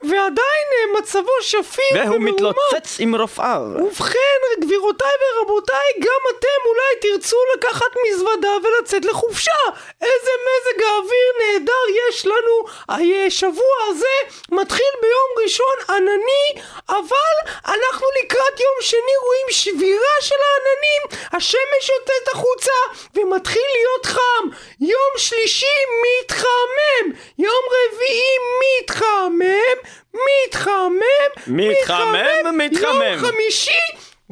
[0.03, 2.35] ועדיין אה, מצבו שפיר והוא ומרומם.
[2.35, 3.87] מתלוצץ עם רופאיו.
[3.87, 9.61] ובכן, גבירותיי ורבותיי, גם אתם אולי תרצו לקחת מזוודה ולצאת לחופשה.
[10.01, 12.65] איזה מזג האוויר נהדר יש לנו.
[12.89, 14.17] השבוע הזה
[14.51, 22.35] מתחיל ביום ראשון ענני, אבל אנחנו לקראת יום שני רואים שבירה של העננים, השמש יוצאת
[22.35, 22.79] החוצה
[23.15, 24.49] ומתחיל להיות חם.
[24.81, 31.01] יום שלישי מתחמם, יום רביעי מתחמם, מתחמם,
[31.47, 33.03] מתחמם, מתחמם.
[33.03, 33.81] יום חמישי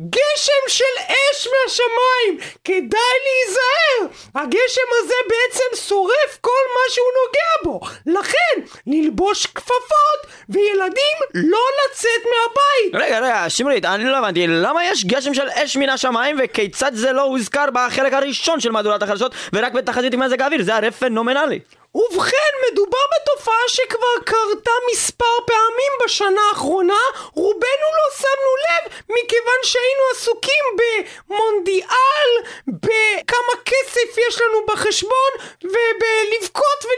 [0.09, 7.81] גשם של אש מהשמיים כדאי להיזהר הגשם הזה בעצם שורף כל מה שהוא נוגע בו
[8.07, 15.05] לכן ללבוש כפפות וילדים לא לצאת מהבית רגע, רגע, שמרית, אני לא הבנתי, למה יש
[15.05, 19.73] גשם של אש מן השמיים וכיצד זה לא הוזכר בחלק הראשון של מהדורת החדשות ורק
[19.73, 20.62] בתחזית עם מזג האוויר?
[20.62, 21.59] זה הרי פנומנלי.
[21.94, 27.00] ובכן, מדובר בתופעה שכבר קרתה מספר פעמים בשנה האחרונה,
[27.35, 32.31] רובנו לא שמנו לב מכיוון שהיינו עסוקים במונדיאל,
[32.66, 35.33] בכמה כסף יש לנו בחשבון,
[35.64, 36.90] ובלבכות מה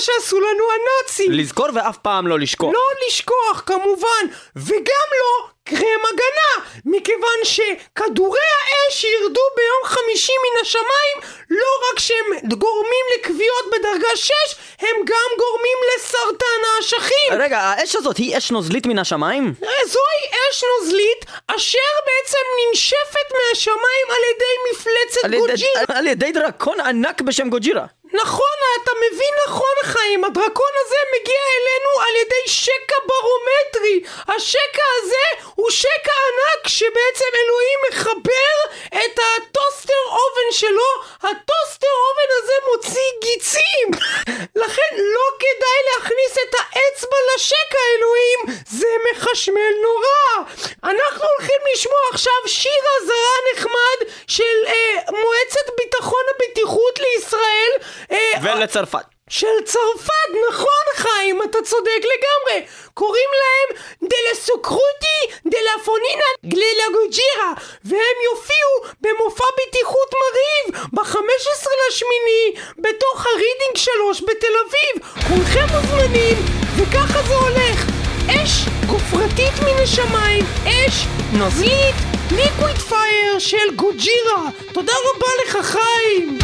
[0.00, 1.32] שעשו לנו הנאצים.
[1.32, 2.74] לזכור ואף פעם לא לשכוח.
[2.74, 11.46] לא לשכוח כמובן, וגם לא קרם הגנה, מכיוון שכדורי האש שירדו ביום חמישי מן השמיים,
[11.50, 14.32] לא רק שהם גורמים לכוויות בדרגה 6,
[14.80, 17.40] הם גם גורמים לסרטן האשכים.
[17.40, 19.54] רגע, האש הזאת היא אש נוזלית מן השמיים?
[19.60, 21.24] זוהי אש נוזלית
[21.56, 25.98] אשר בעצם ננשפת מהשמיים על ידי מפלצת על גוג'ירה.
[25.98, 27.86] על ידי דרקון ענק בשם גוג'ירה.
[28.22, 34.00] נכון, אתה מבין נכון חיים, הדרקון הזה מגיע אלינו על ידי שקע ברומטרי.
[34.28, 38.56] השקע הזה הוא שקע ענק שבעצם אלוהים מחבר
[38.88, 40.90] את הטוסטר אובן שלו,
[41.22, 43.88] הטוסטר אובן הזה מוציא גיצים.
[44.62, 50.50] לכן לא כדאי להכניס את האצבע לשקע אלוהים, זה מחשמל נורא.
[50.84, 57.72] אנחנו הולכים לשמוע עכשיו שיר אזהרה נחמד של אה, מועצת ביטחון הבטיחות לישראל.
[58.10, 59.16] אה, ולצרפת.
[59.30, 62.66] של צרפת, נכון חיים, אתה צודק לגמרי.
[62.94, 67.52] קוראים להם דה סוקרוטי דה לה פונינה גלילה גוג'ירה,
[67.84, 75.12] והם יופיעו במופע בטיחות מרהיב ב-15 לשמיני בתוך הרידינג 3 בתל אביב.
[75.28, 76.36] כולכם מוזמנים,
[76.76, 77.86] וככה זה הולך.
[78.28, 81.94] אש גופרתית מן השמיים, אש נוזלית,
[82.30, 84.42] liquid fire של גוג'ירה.
[84.72, 86.38] תודה רבה לך חיים.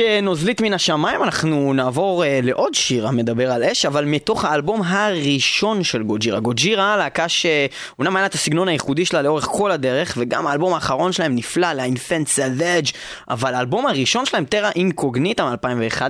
[0.00, 4.82] אה, נוזלית מן השמיים, אנחנו נעבור אה, לעוד שיר המדבר על אש, אבל מתוך האלבום
[4.82, 6.40] הראשון של גוג'ירה.
[6.40, 11.12] גוג'ירה, להקה שאומנם היה לה את הסגנון הייחודי שלה לאורך כל הדרך, וגם האלבום האחרון
[11.12, 12.84] שלהם נפלא, לאינפנט סאבג',
[13.30, 16.02] אבל האלבום הראשון שלהם, טרה אינקוגניטה מ-2001,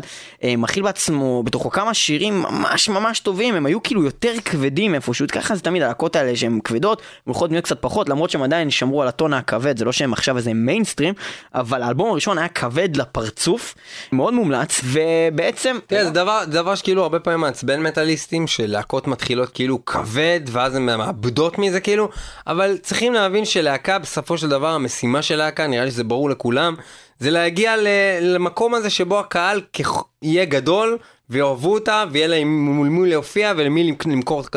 [0.44, 5.26] אה, מכיל בעצמו בתוכו כמה שירים ממש ממש טובים, הם היו כאילו יותר כבדים איפשהו,
[5.32, 8.70] ככה זה תמיד הלהקות האלה שהן כבדות, הן יכולות להיות קצת פחות, למרות שהם עדיין
[8.70, 11.14] שמרו על הטון הכבד, זה לא שהם עכשיו איזה מיינסטרים,
[11.54, 13.74] אבל האלבום הראשון היה כבד לפרצוף,
[14.12, 15.76] מאוד מומלץ, ובעצם...
[15.86, 20.86] תראה, זה דבר, דבר שכאילו הרבה פעמים מעצבן מטאליסטים, שלהקות מתחילות כאילו כבד, ואז הן
[20.86, 22.08] מאבדות מזה כאילו,
[22.46, 26.74] אבל צריכים להבין שלהקה, בסופו של דבר, המשימה של להקה, נראה לי שזה ברור לכולם,
[27.18, 27.74] זה להגיע
[28.20, 29.60] למקום הזה שבו הקהל
[30.22, 30.98] יהיה גדול,
[31.30, 34.56] ויאהבו אותה, ויהיה להם מול מי להופיע ולמי למכ- למכור את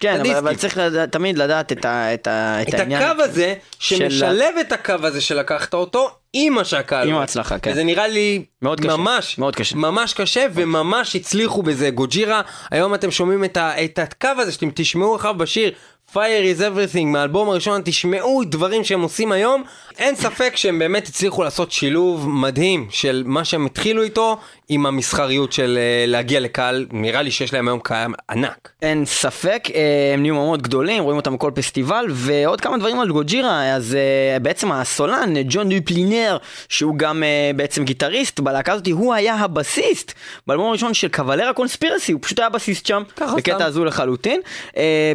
[0.00, 0.36] כן, אבל.
[0.36, 3.02] אבל צריך לדעת, תמיד לדעת את, ה, את, ה, את, את העניין.
[3.02, 7.14] הקו הזה, של- שמשלב את הקו הזה שלקחת אותו, עם מה שהקהל עם.
[7.14, 7.70] ההצלחה, כן.
[7.70, 9.76] וזה נראה לי מאוד קשה, ממש, מאוד קשה.
[9.76, 11.90] ממש קשה, וממש הצליחו בזה.
[11.90, 12.40] גוג'ירה,
[12.70, 15.72] היום אתם שומעים את, ה, את הקו הזה שאתם תשמעו אחריו בשיר.
[16.14, 16.16] Fire
[16.56, 19.62] is everything מהאלבום הראשון, תשמעו דברים שהם עושים היום.
[19.98, 24.38] אין ספק שהם באמת הצליחו לעשות שילוב מדהים של מה שהם התחילו איתו
[24.70, 28.68] עם המסחריות של אה, להגיע לקהל, נראה לי שיש להם היום קהל ענק.
[28.82, 33.08] אין ספק, אה, הם נהיו מאוד גדולים, רואים אותם בכל פסטיבל, ועוד כמה דברים על
[33.08, 36.38] גוג'ירה, אז אה, בעצם הסולן, ג'ון דופלינר,
[36.68, 37.22] שהוא גם
[37.56, 40.12] בעצם גיטריסט בלהקה הזאת, הוא היה הבסיסט
[40.46, 43.02] באלבום הראשון של קוולרה קונספירסי, הוא פשוט היה בסיסט שם,
[43.36, 43.64] בקטע.
[43.64, 44.40] הזו לחלוטין.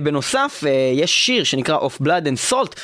[0.04, 0.64] בנוסף,
[0.94, 2.80] יש שיר שנקרא Of Blood and Salt,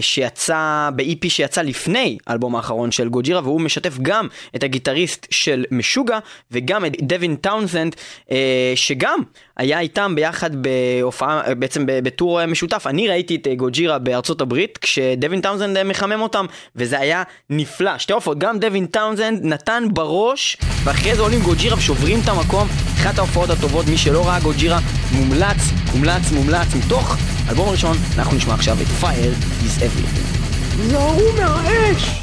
[0.00, 6.18] שיצא ב-EP שיצא לפני האלבום האחרון של גוג'ירה, והוא משתף גם את הגיטריסט של משוגע,
[6.50, 7.96] וגם את דווין טאונסנד,
[8.30, 9.18] אה, שגם
[9.56, 12.86] היה איתם ביחד בהופעה, בעצם בטור משותף.
[12.86, 17.98] אני ראיתי את אה, גוג'ירה בארצות הברית, כשדווין טאונסנד אה, מחמם אותם, וזה היה נפלא.
[17.98, 22.68] שתי הופעות, גם דווין טאונסנד נתן בראש, ואחרי זה עולים גוג'ירה ושוברים את המקום.
[22.94, 24.78] אחת ההופעות הטובות, מי שלא ראה גוג'ירה,
[25.12, 25.60] מומלץ,
[25.94, 26.68] מומלץ, מומלץ.
[26.84, 27.16] מתוך
[27.48, 30.47] אלבום הראשון, אנחנו נשמע עכשיו את Fire is Everything.
[30.86, 31.60] Lo uno
[31.90, 32.18] es.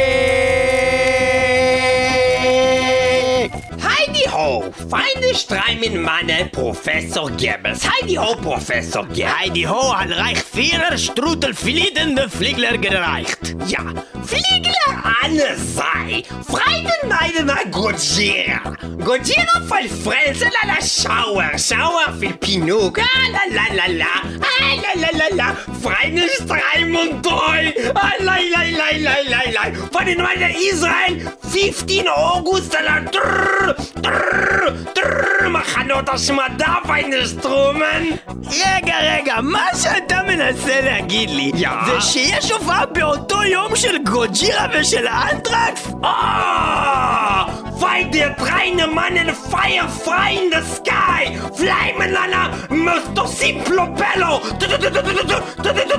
[3.90, 7.82] Heidi ho, feine streimen Manne, Professor Goebbels.
[7.92, 9.38] Heidi ho, Professor Goebbels.
[9.40, 13.56] Heidi ho, hat reich vierer Strudel fliedende Fliegler gereicht.
[13.68, 13.84] Ja,
[14.29, 14.93] Fliegler
[15.23, 18.61] Anne sei, Freiden meine na Gojira.
[19.05, 24.75] Gojira voll Fresse, la la Schauer, Schauer viel Pinuk, ah la la la la, ah
[24.83, 30.05] la la la la, Freine Streimund Doi, ah la la la la la la, von
[30.07, 38.03] den meine Israel, 15 August, la trrr, trrr, trrr, מחנות השמדה, פיינסטרומן.
[38.47, 41.69] רגע, רגע, מה שאתה מנסה להגיד לי, יא.
[41.87, 45.84] זה שיש הופעה באותו יום של גוג'ירה Kodierwischen Antrags?
[46.04, 47.46] Oh!
[47.80, 51.40] Weil der breine Mann in fire, fire in the sky!
[51.54, 54.42] Fleimenlanger, müsst simplo bello!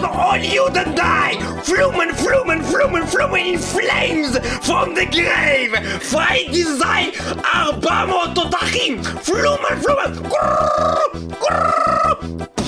[0.04, 1.38] All you then die!
[1.62, 5.74] Flumen, flumen, flumen, flumen in flames from the grave!
[6.02, 7.12] Fai design,
[7.42, 9.02] arbamo totachim!
[9.24, 10.12] Flumen, flumen!
[10.28, 12.59] Grrr, grrr.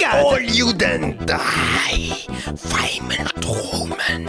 [0.00, 2.30] רגע, All you then die!
[2.68, 4.24] פיימן טרומן!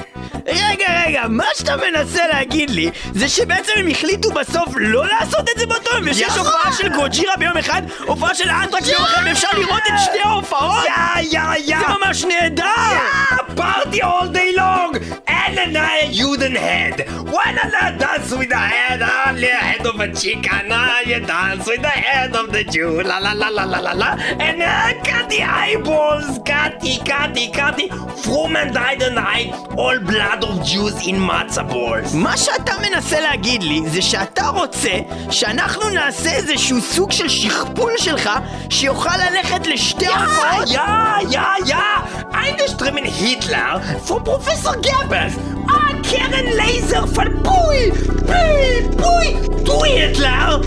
[0.48, 5.60] רגע, רגע, מה שאתה מנסה להגיד לי זה שבעצם הם החליטו בסוף לא לעשות את
[5.60, 6.40] זה באותו יום ושיש יא!
[6.40, 10.86] הופעה של גוג'ירה ביום אחד, הופעה של אנטרקס ביום אחד ואפשר לראות את שתי ההופעות?
[10.86, 11.80] יא, יא, יא!
[11.80, 12.64] זה ממש נהדר!
[12.66, 15.31] Yeah, party all day long!
[15.44, 17.08] And you then head.
[17.26, 20.68] Wanna dance with the head on the head of a chicken?
[20.70, 23.02] Now you dance with the head of the Jew.
[23.02, 24.12] La la la la la la la.
[24.40, 26.40] And uh, cut the eyeballs.
[26.46, 27.90] Cutty, cutty.
[28.24, 29.52] From and die the night.
[29.78, 32.14] All blood of Jews in matzah balls.
[32.16, 34.92] מה שאתה מנסה להגיד לי זה שאתה רוצה
[35.32, 38.30] שאנחנו נעשה איזשהו סוג של שכפול שלך
[38.70, 40.68] שיוכל ללכת לשתי ההופעות?
[40.68, 42.22] Ja, ja, ja!
[42.34, 45.34] Eingeströmen Hitler von Professor Goebbels!
[45.41, 47.91] Ah, Kern Laser von Pui!
[48.27, 49.29] Pui, Pui!
[49.65, 50.61] Du Hitler!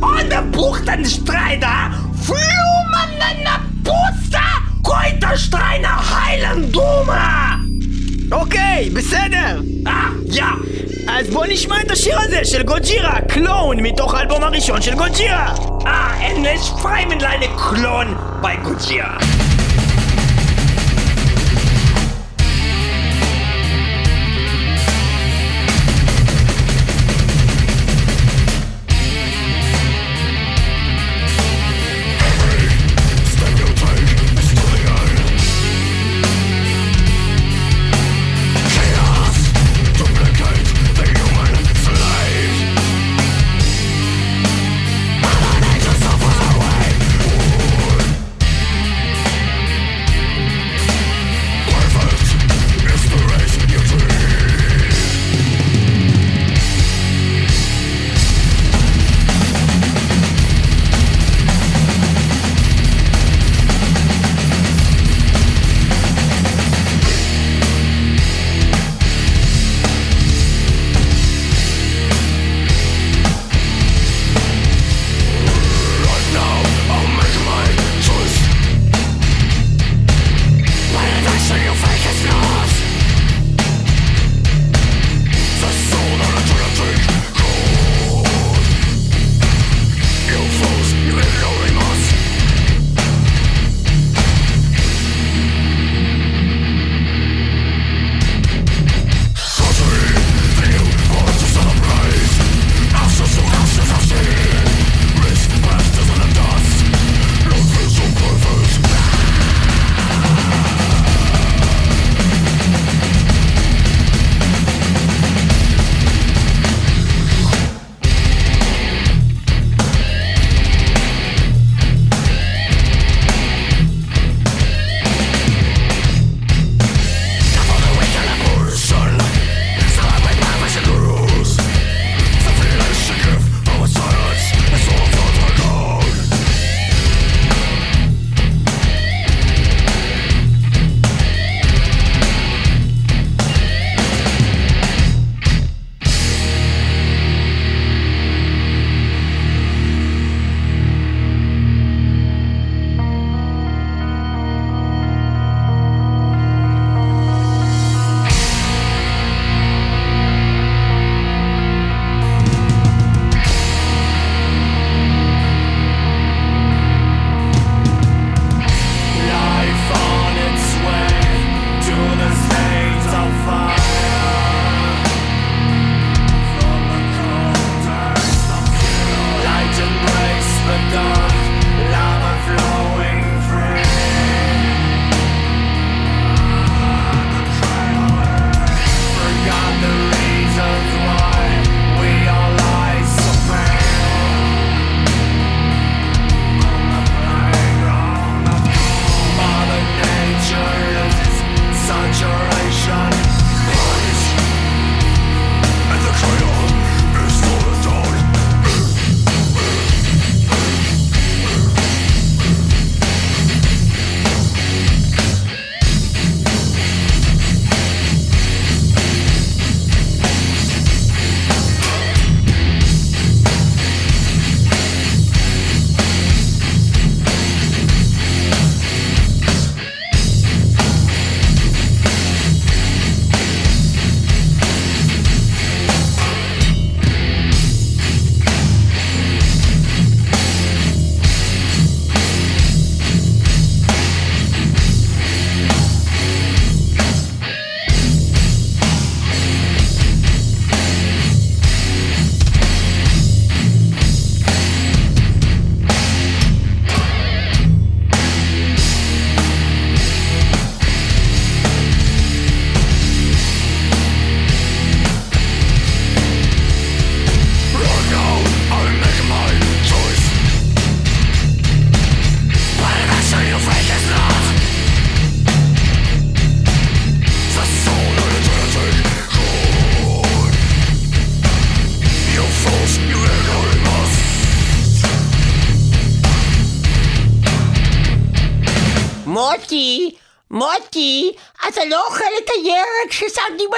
[0.00, 1.90] Und der Buchtenstreiter!
[2.26, 4.50] Flumenende Puster!
[4.82, 7.58] Keuterstreiner heilen Duma!
[8.32, 9.60] אוקיי, בסדר.
[9.86, 10.44] Ah, ja!
[11.08, 15.54] אז בוא נשמע את השיר הזה של גוג'ירה, קלון, מתוך האלבום הראשון של גוג'ירה.
[15.84, 15.88] Ah,
[16.30, 18.08] endlich Freimenleine Klon
[18.42, 19.18] bei Gojira!
[19.18, 19.49] מוטי,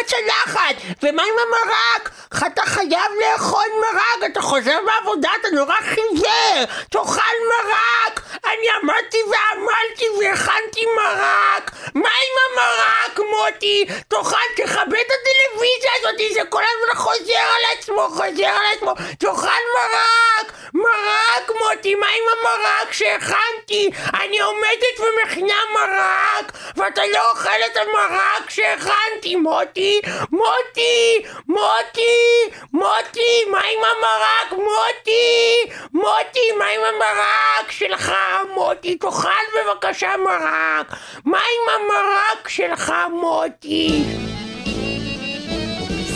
[0.03, 2.09] בצלחת, ומה עם המרק?
[2.47, 8.21] אתה חייב לאכול מרק, אתה חוזר מהעבודה, אתה נורא חיוור, תאכל מרק!
[8.45, 11.71] אני אמרתי ועמלתי והכנתי מרק!
[11.95, 13.85] מה עם המרק, מוטי?
[14.07, 19.63] תאכל, תכבד את הטלוויזיה הזאת, זה כל הזמן חוזר על עצמו, חוזר על עצמו, תאכל
[19.75, 20.53] מרק!
[20.73, 23.89] מרק, מוטי, מה עם המרק שהכנתי?
[24.21, 29.92] אני עומדת ומכינה מרק, ואתה לא אוכל את המרק שהכנתי, מוטי!
[30.31, 31.27] מוטי!
[31.47, 32.57] מוטי!
[32.73, 33.49] מוטי!
[33.51, 35.73] מה עם המרק, מוטי?
[35.93, 38.13] מוטי, מה עם המרק שלך,
[38.55, 38.95] מוטי?
[38.95, 40.95] תאכל בבקשה מרק!
[41.25, 44.03] מה עם המרק שלך, מוטי?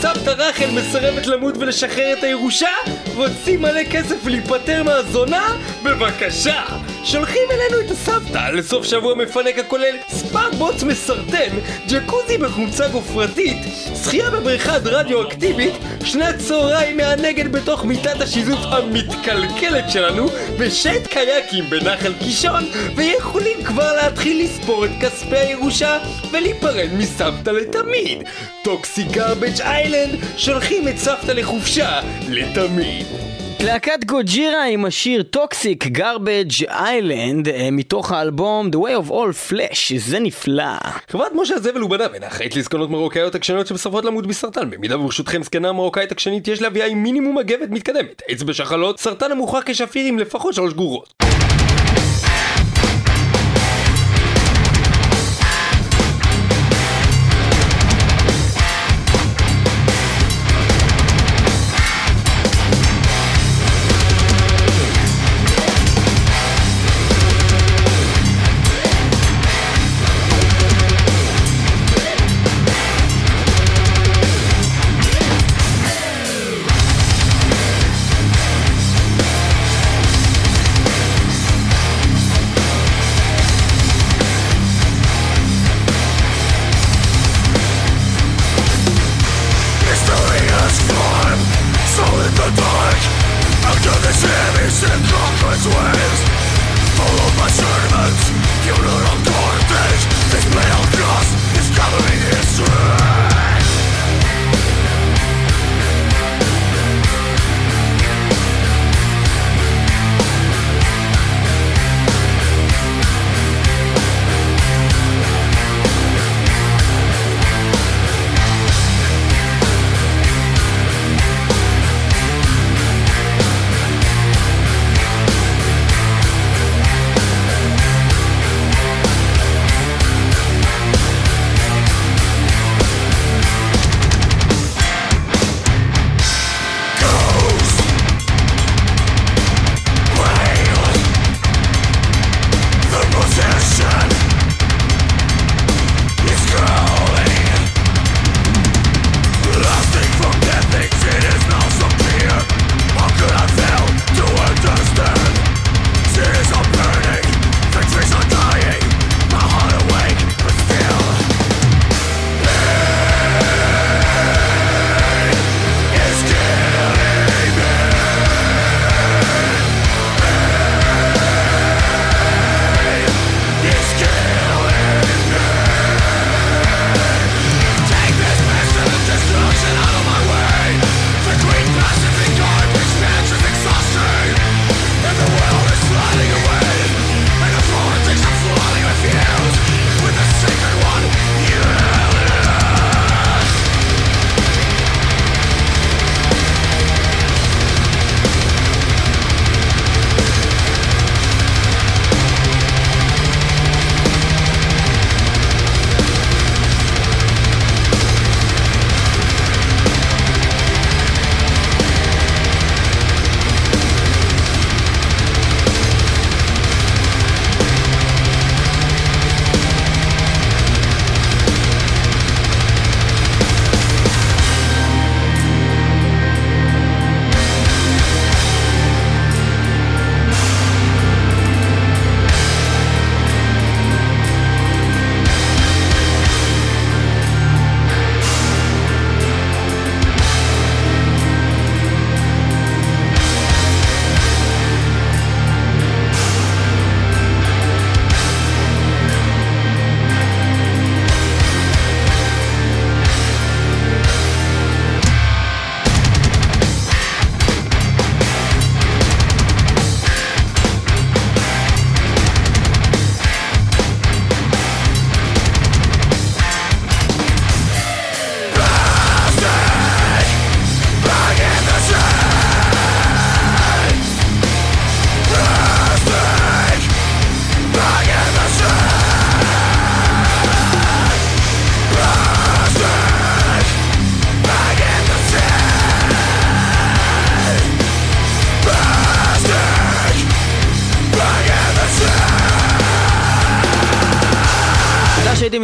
[0.00, 2.70] סבתא רחל מסרבת למות ולשחרר את הירושה?
[3.16, 5.56] רוצים מלא כסף ולהיפטר מהזונה?
[5.82, 6.62] בבקשה!
[7.04, 13.56] שולחים אלינו את הסבתא לסוף שבוע מפנק הכולל ספאק בוץ מסרטן, ג'קוזי בחומצה גופרתית,
[14.04, 15.72] שחייה בבריכה רדיואקטיבית,
[16.04, 20.26] שנת צהריים מהנגד בתוך מיטת השיזוף המתקלקלת שלנו,
[20.58, 22.64] ושיט קייקים בנחל קישון,
[22.96, 25.98] ויכולים כבר להתחיל לספור את כספי הירושה
[26.30, 28.22] ולהיפרד מסבתא לתמיד.
[28.64, 33.06] Toxic Garbage Island שולחים את סבתא לחופשה לתמיד.
[33.64, 40.18] להקת גוג'ירה עם השיר Toxic Garbage Island מתוך האלבום The Way of All Flesh, זה
[40.18, 40.64] נפלא.
[41.08, 44.70] חברת משה הזבל ובניו אינה אחראית לזקנות מרוקאיות עקשניות שבסופות למות בסרטן.
[44.70, 48.22] במידה וברשותכם זקנה מרוקאית עקשנית יש להביאה עם מינימום מגבת מתקדמת.
[48.28, 51.12] עץ בשחלות, סרטן המוכח כשפיר עם לפחות שלוש גרורות.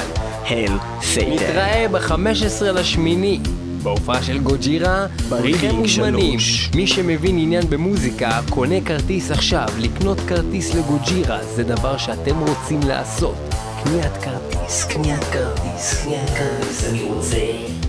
[0.50, 1.34] הל סייטן.
[1.34, 3.40] נתראה ב-15 לשמיני.
[3.88, 6.70] בהופעה של גוג'ירה, בריכם שלוש.
[6.76, 9.68] מי שמבין עניין במוזיקה, קונה כרטיס עכשיו.
[9.80, 13.36] לקנות כרטיס לגוג'ירה זה דבר שאתם רוצים לעשות.
[13.84, 17.38] קניית כרטיס, קניית כרטיס, קניית כרטיס, אני רוצה,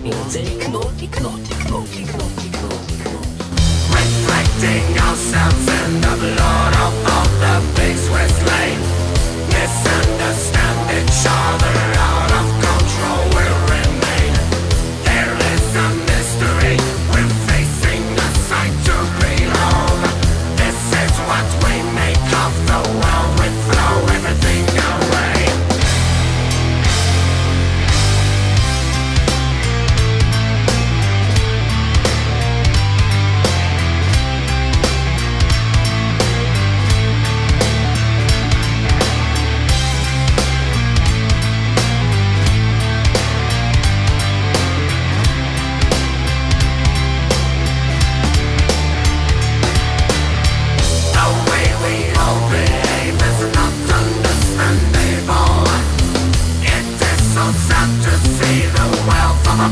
[0.01, 2.31] אני רוצה לקנות, לקנות, לקנות, לקנות,
[3.91, 8.79] Reflecting ourselves in the blood of all the pigs we're slain.
[9.53, 11.77] Misunderstand each other,
[12.07, 12.28] out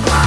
[0.06, 0.27] Bye.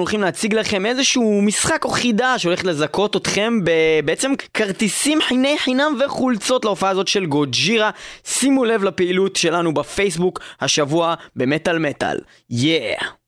[0.00, 3.58] הולכים להציג לכם איזשהו משחק או חידה שהולך לזכות אתכם
[4.04, 7.90] בעצם כרטיסים חיני חינם וחולצות להופעה הזאת של גוג'ירה.
[8.24, 12.18] שימו לב לפעילות שלנו בפייסבוק השבוע במטאל מטאל.
[12.50, 12.94] יאה!
[12.98, 13.19] Yeah.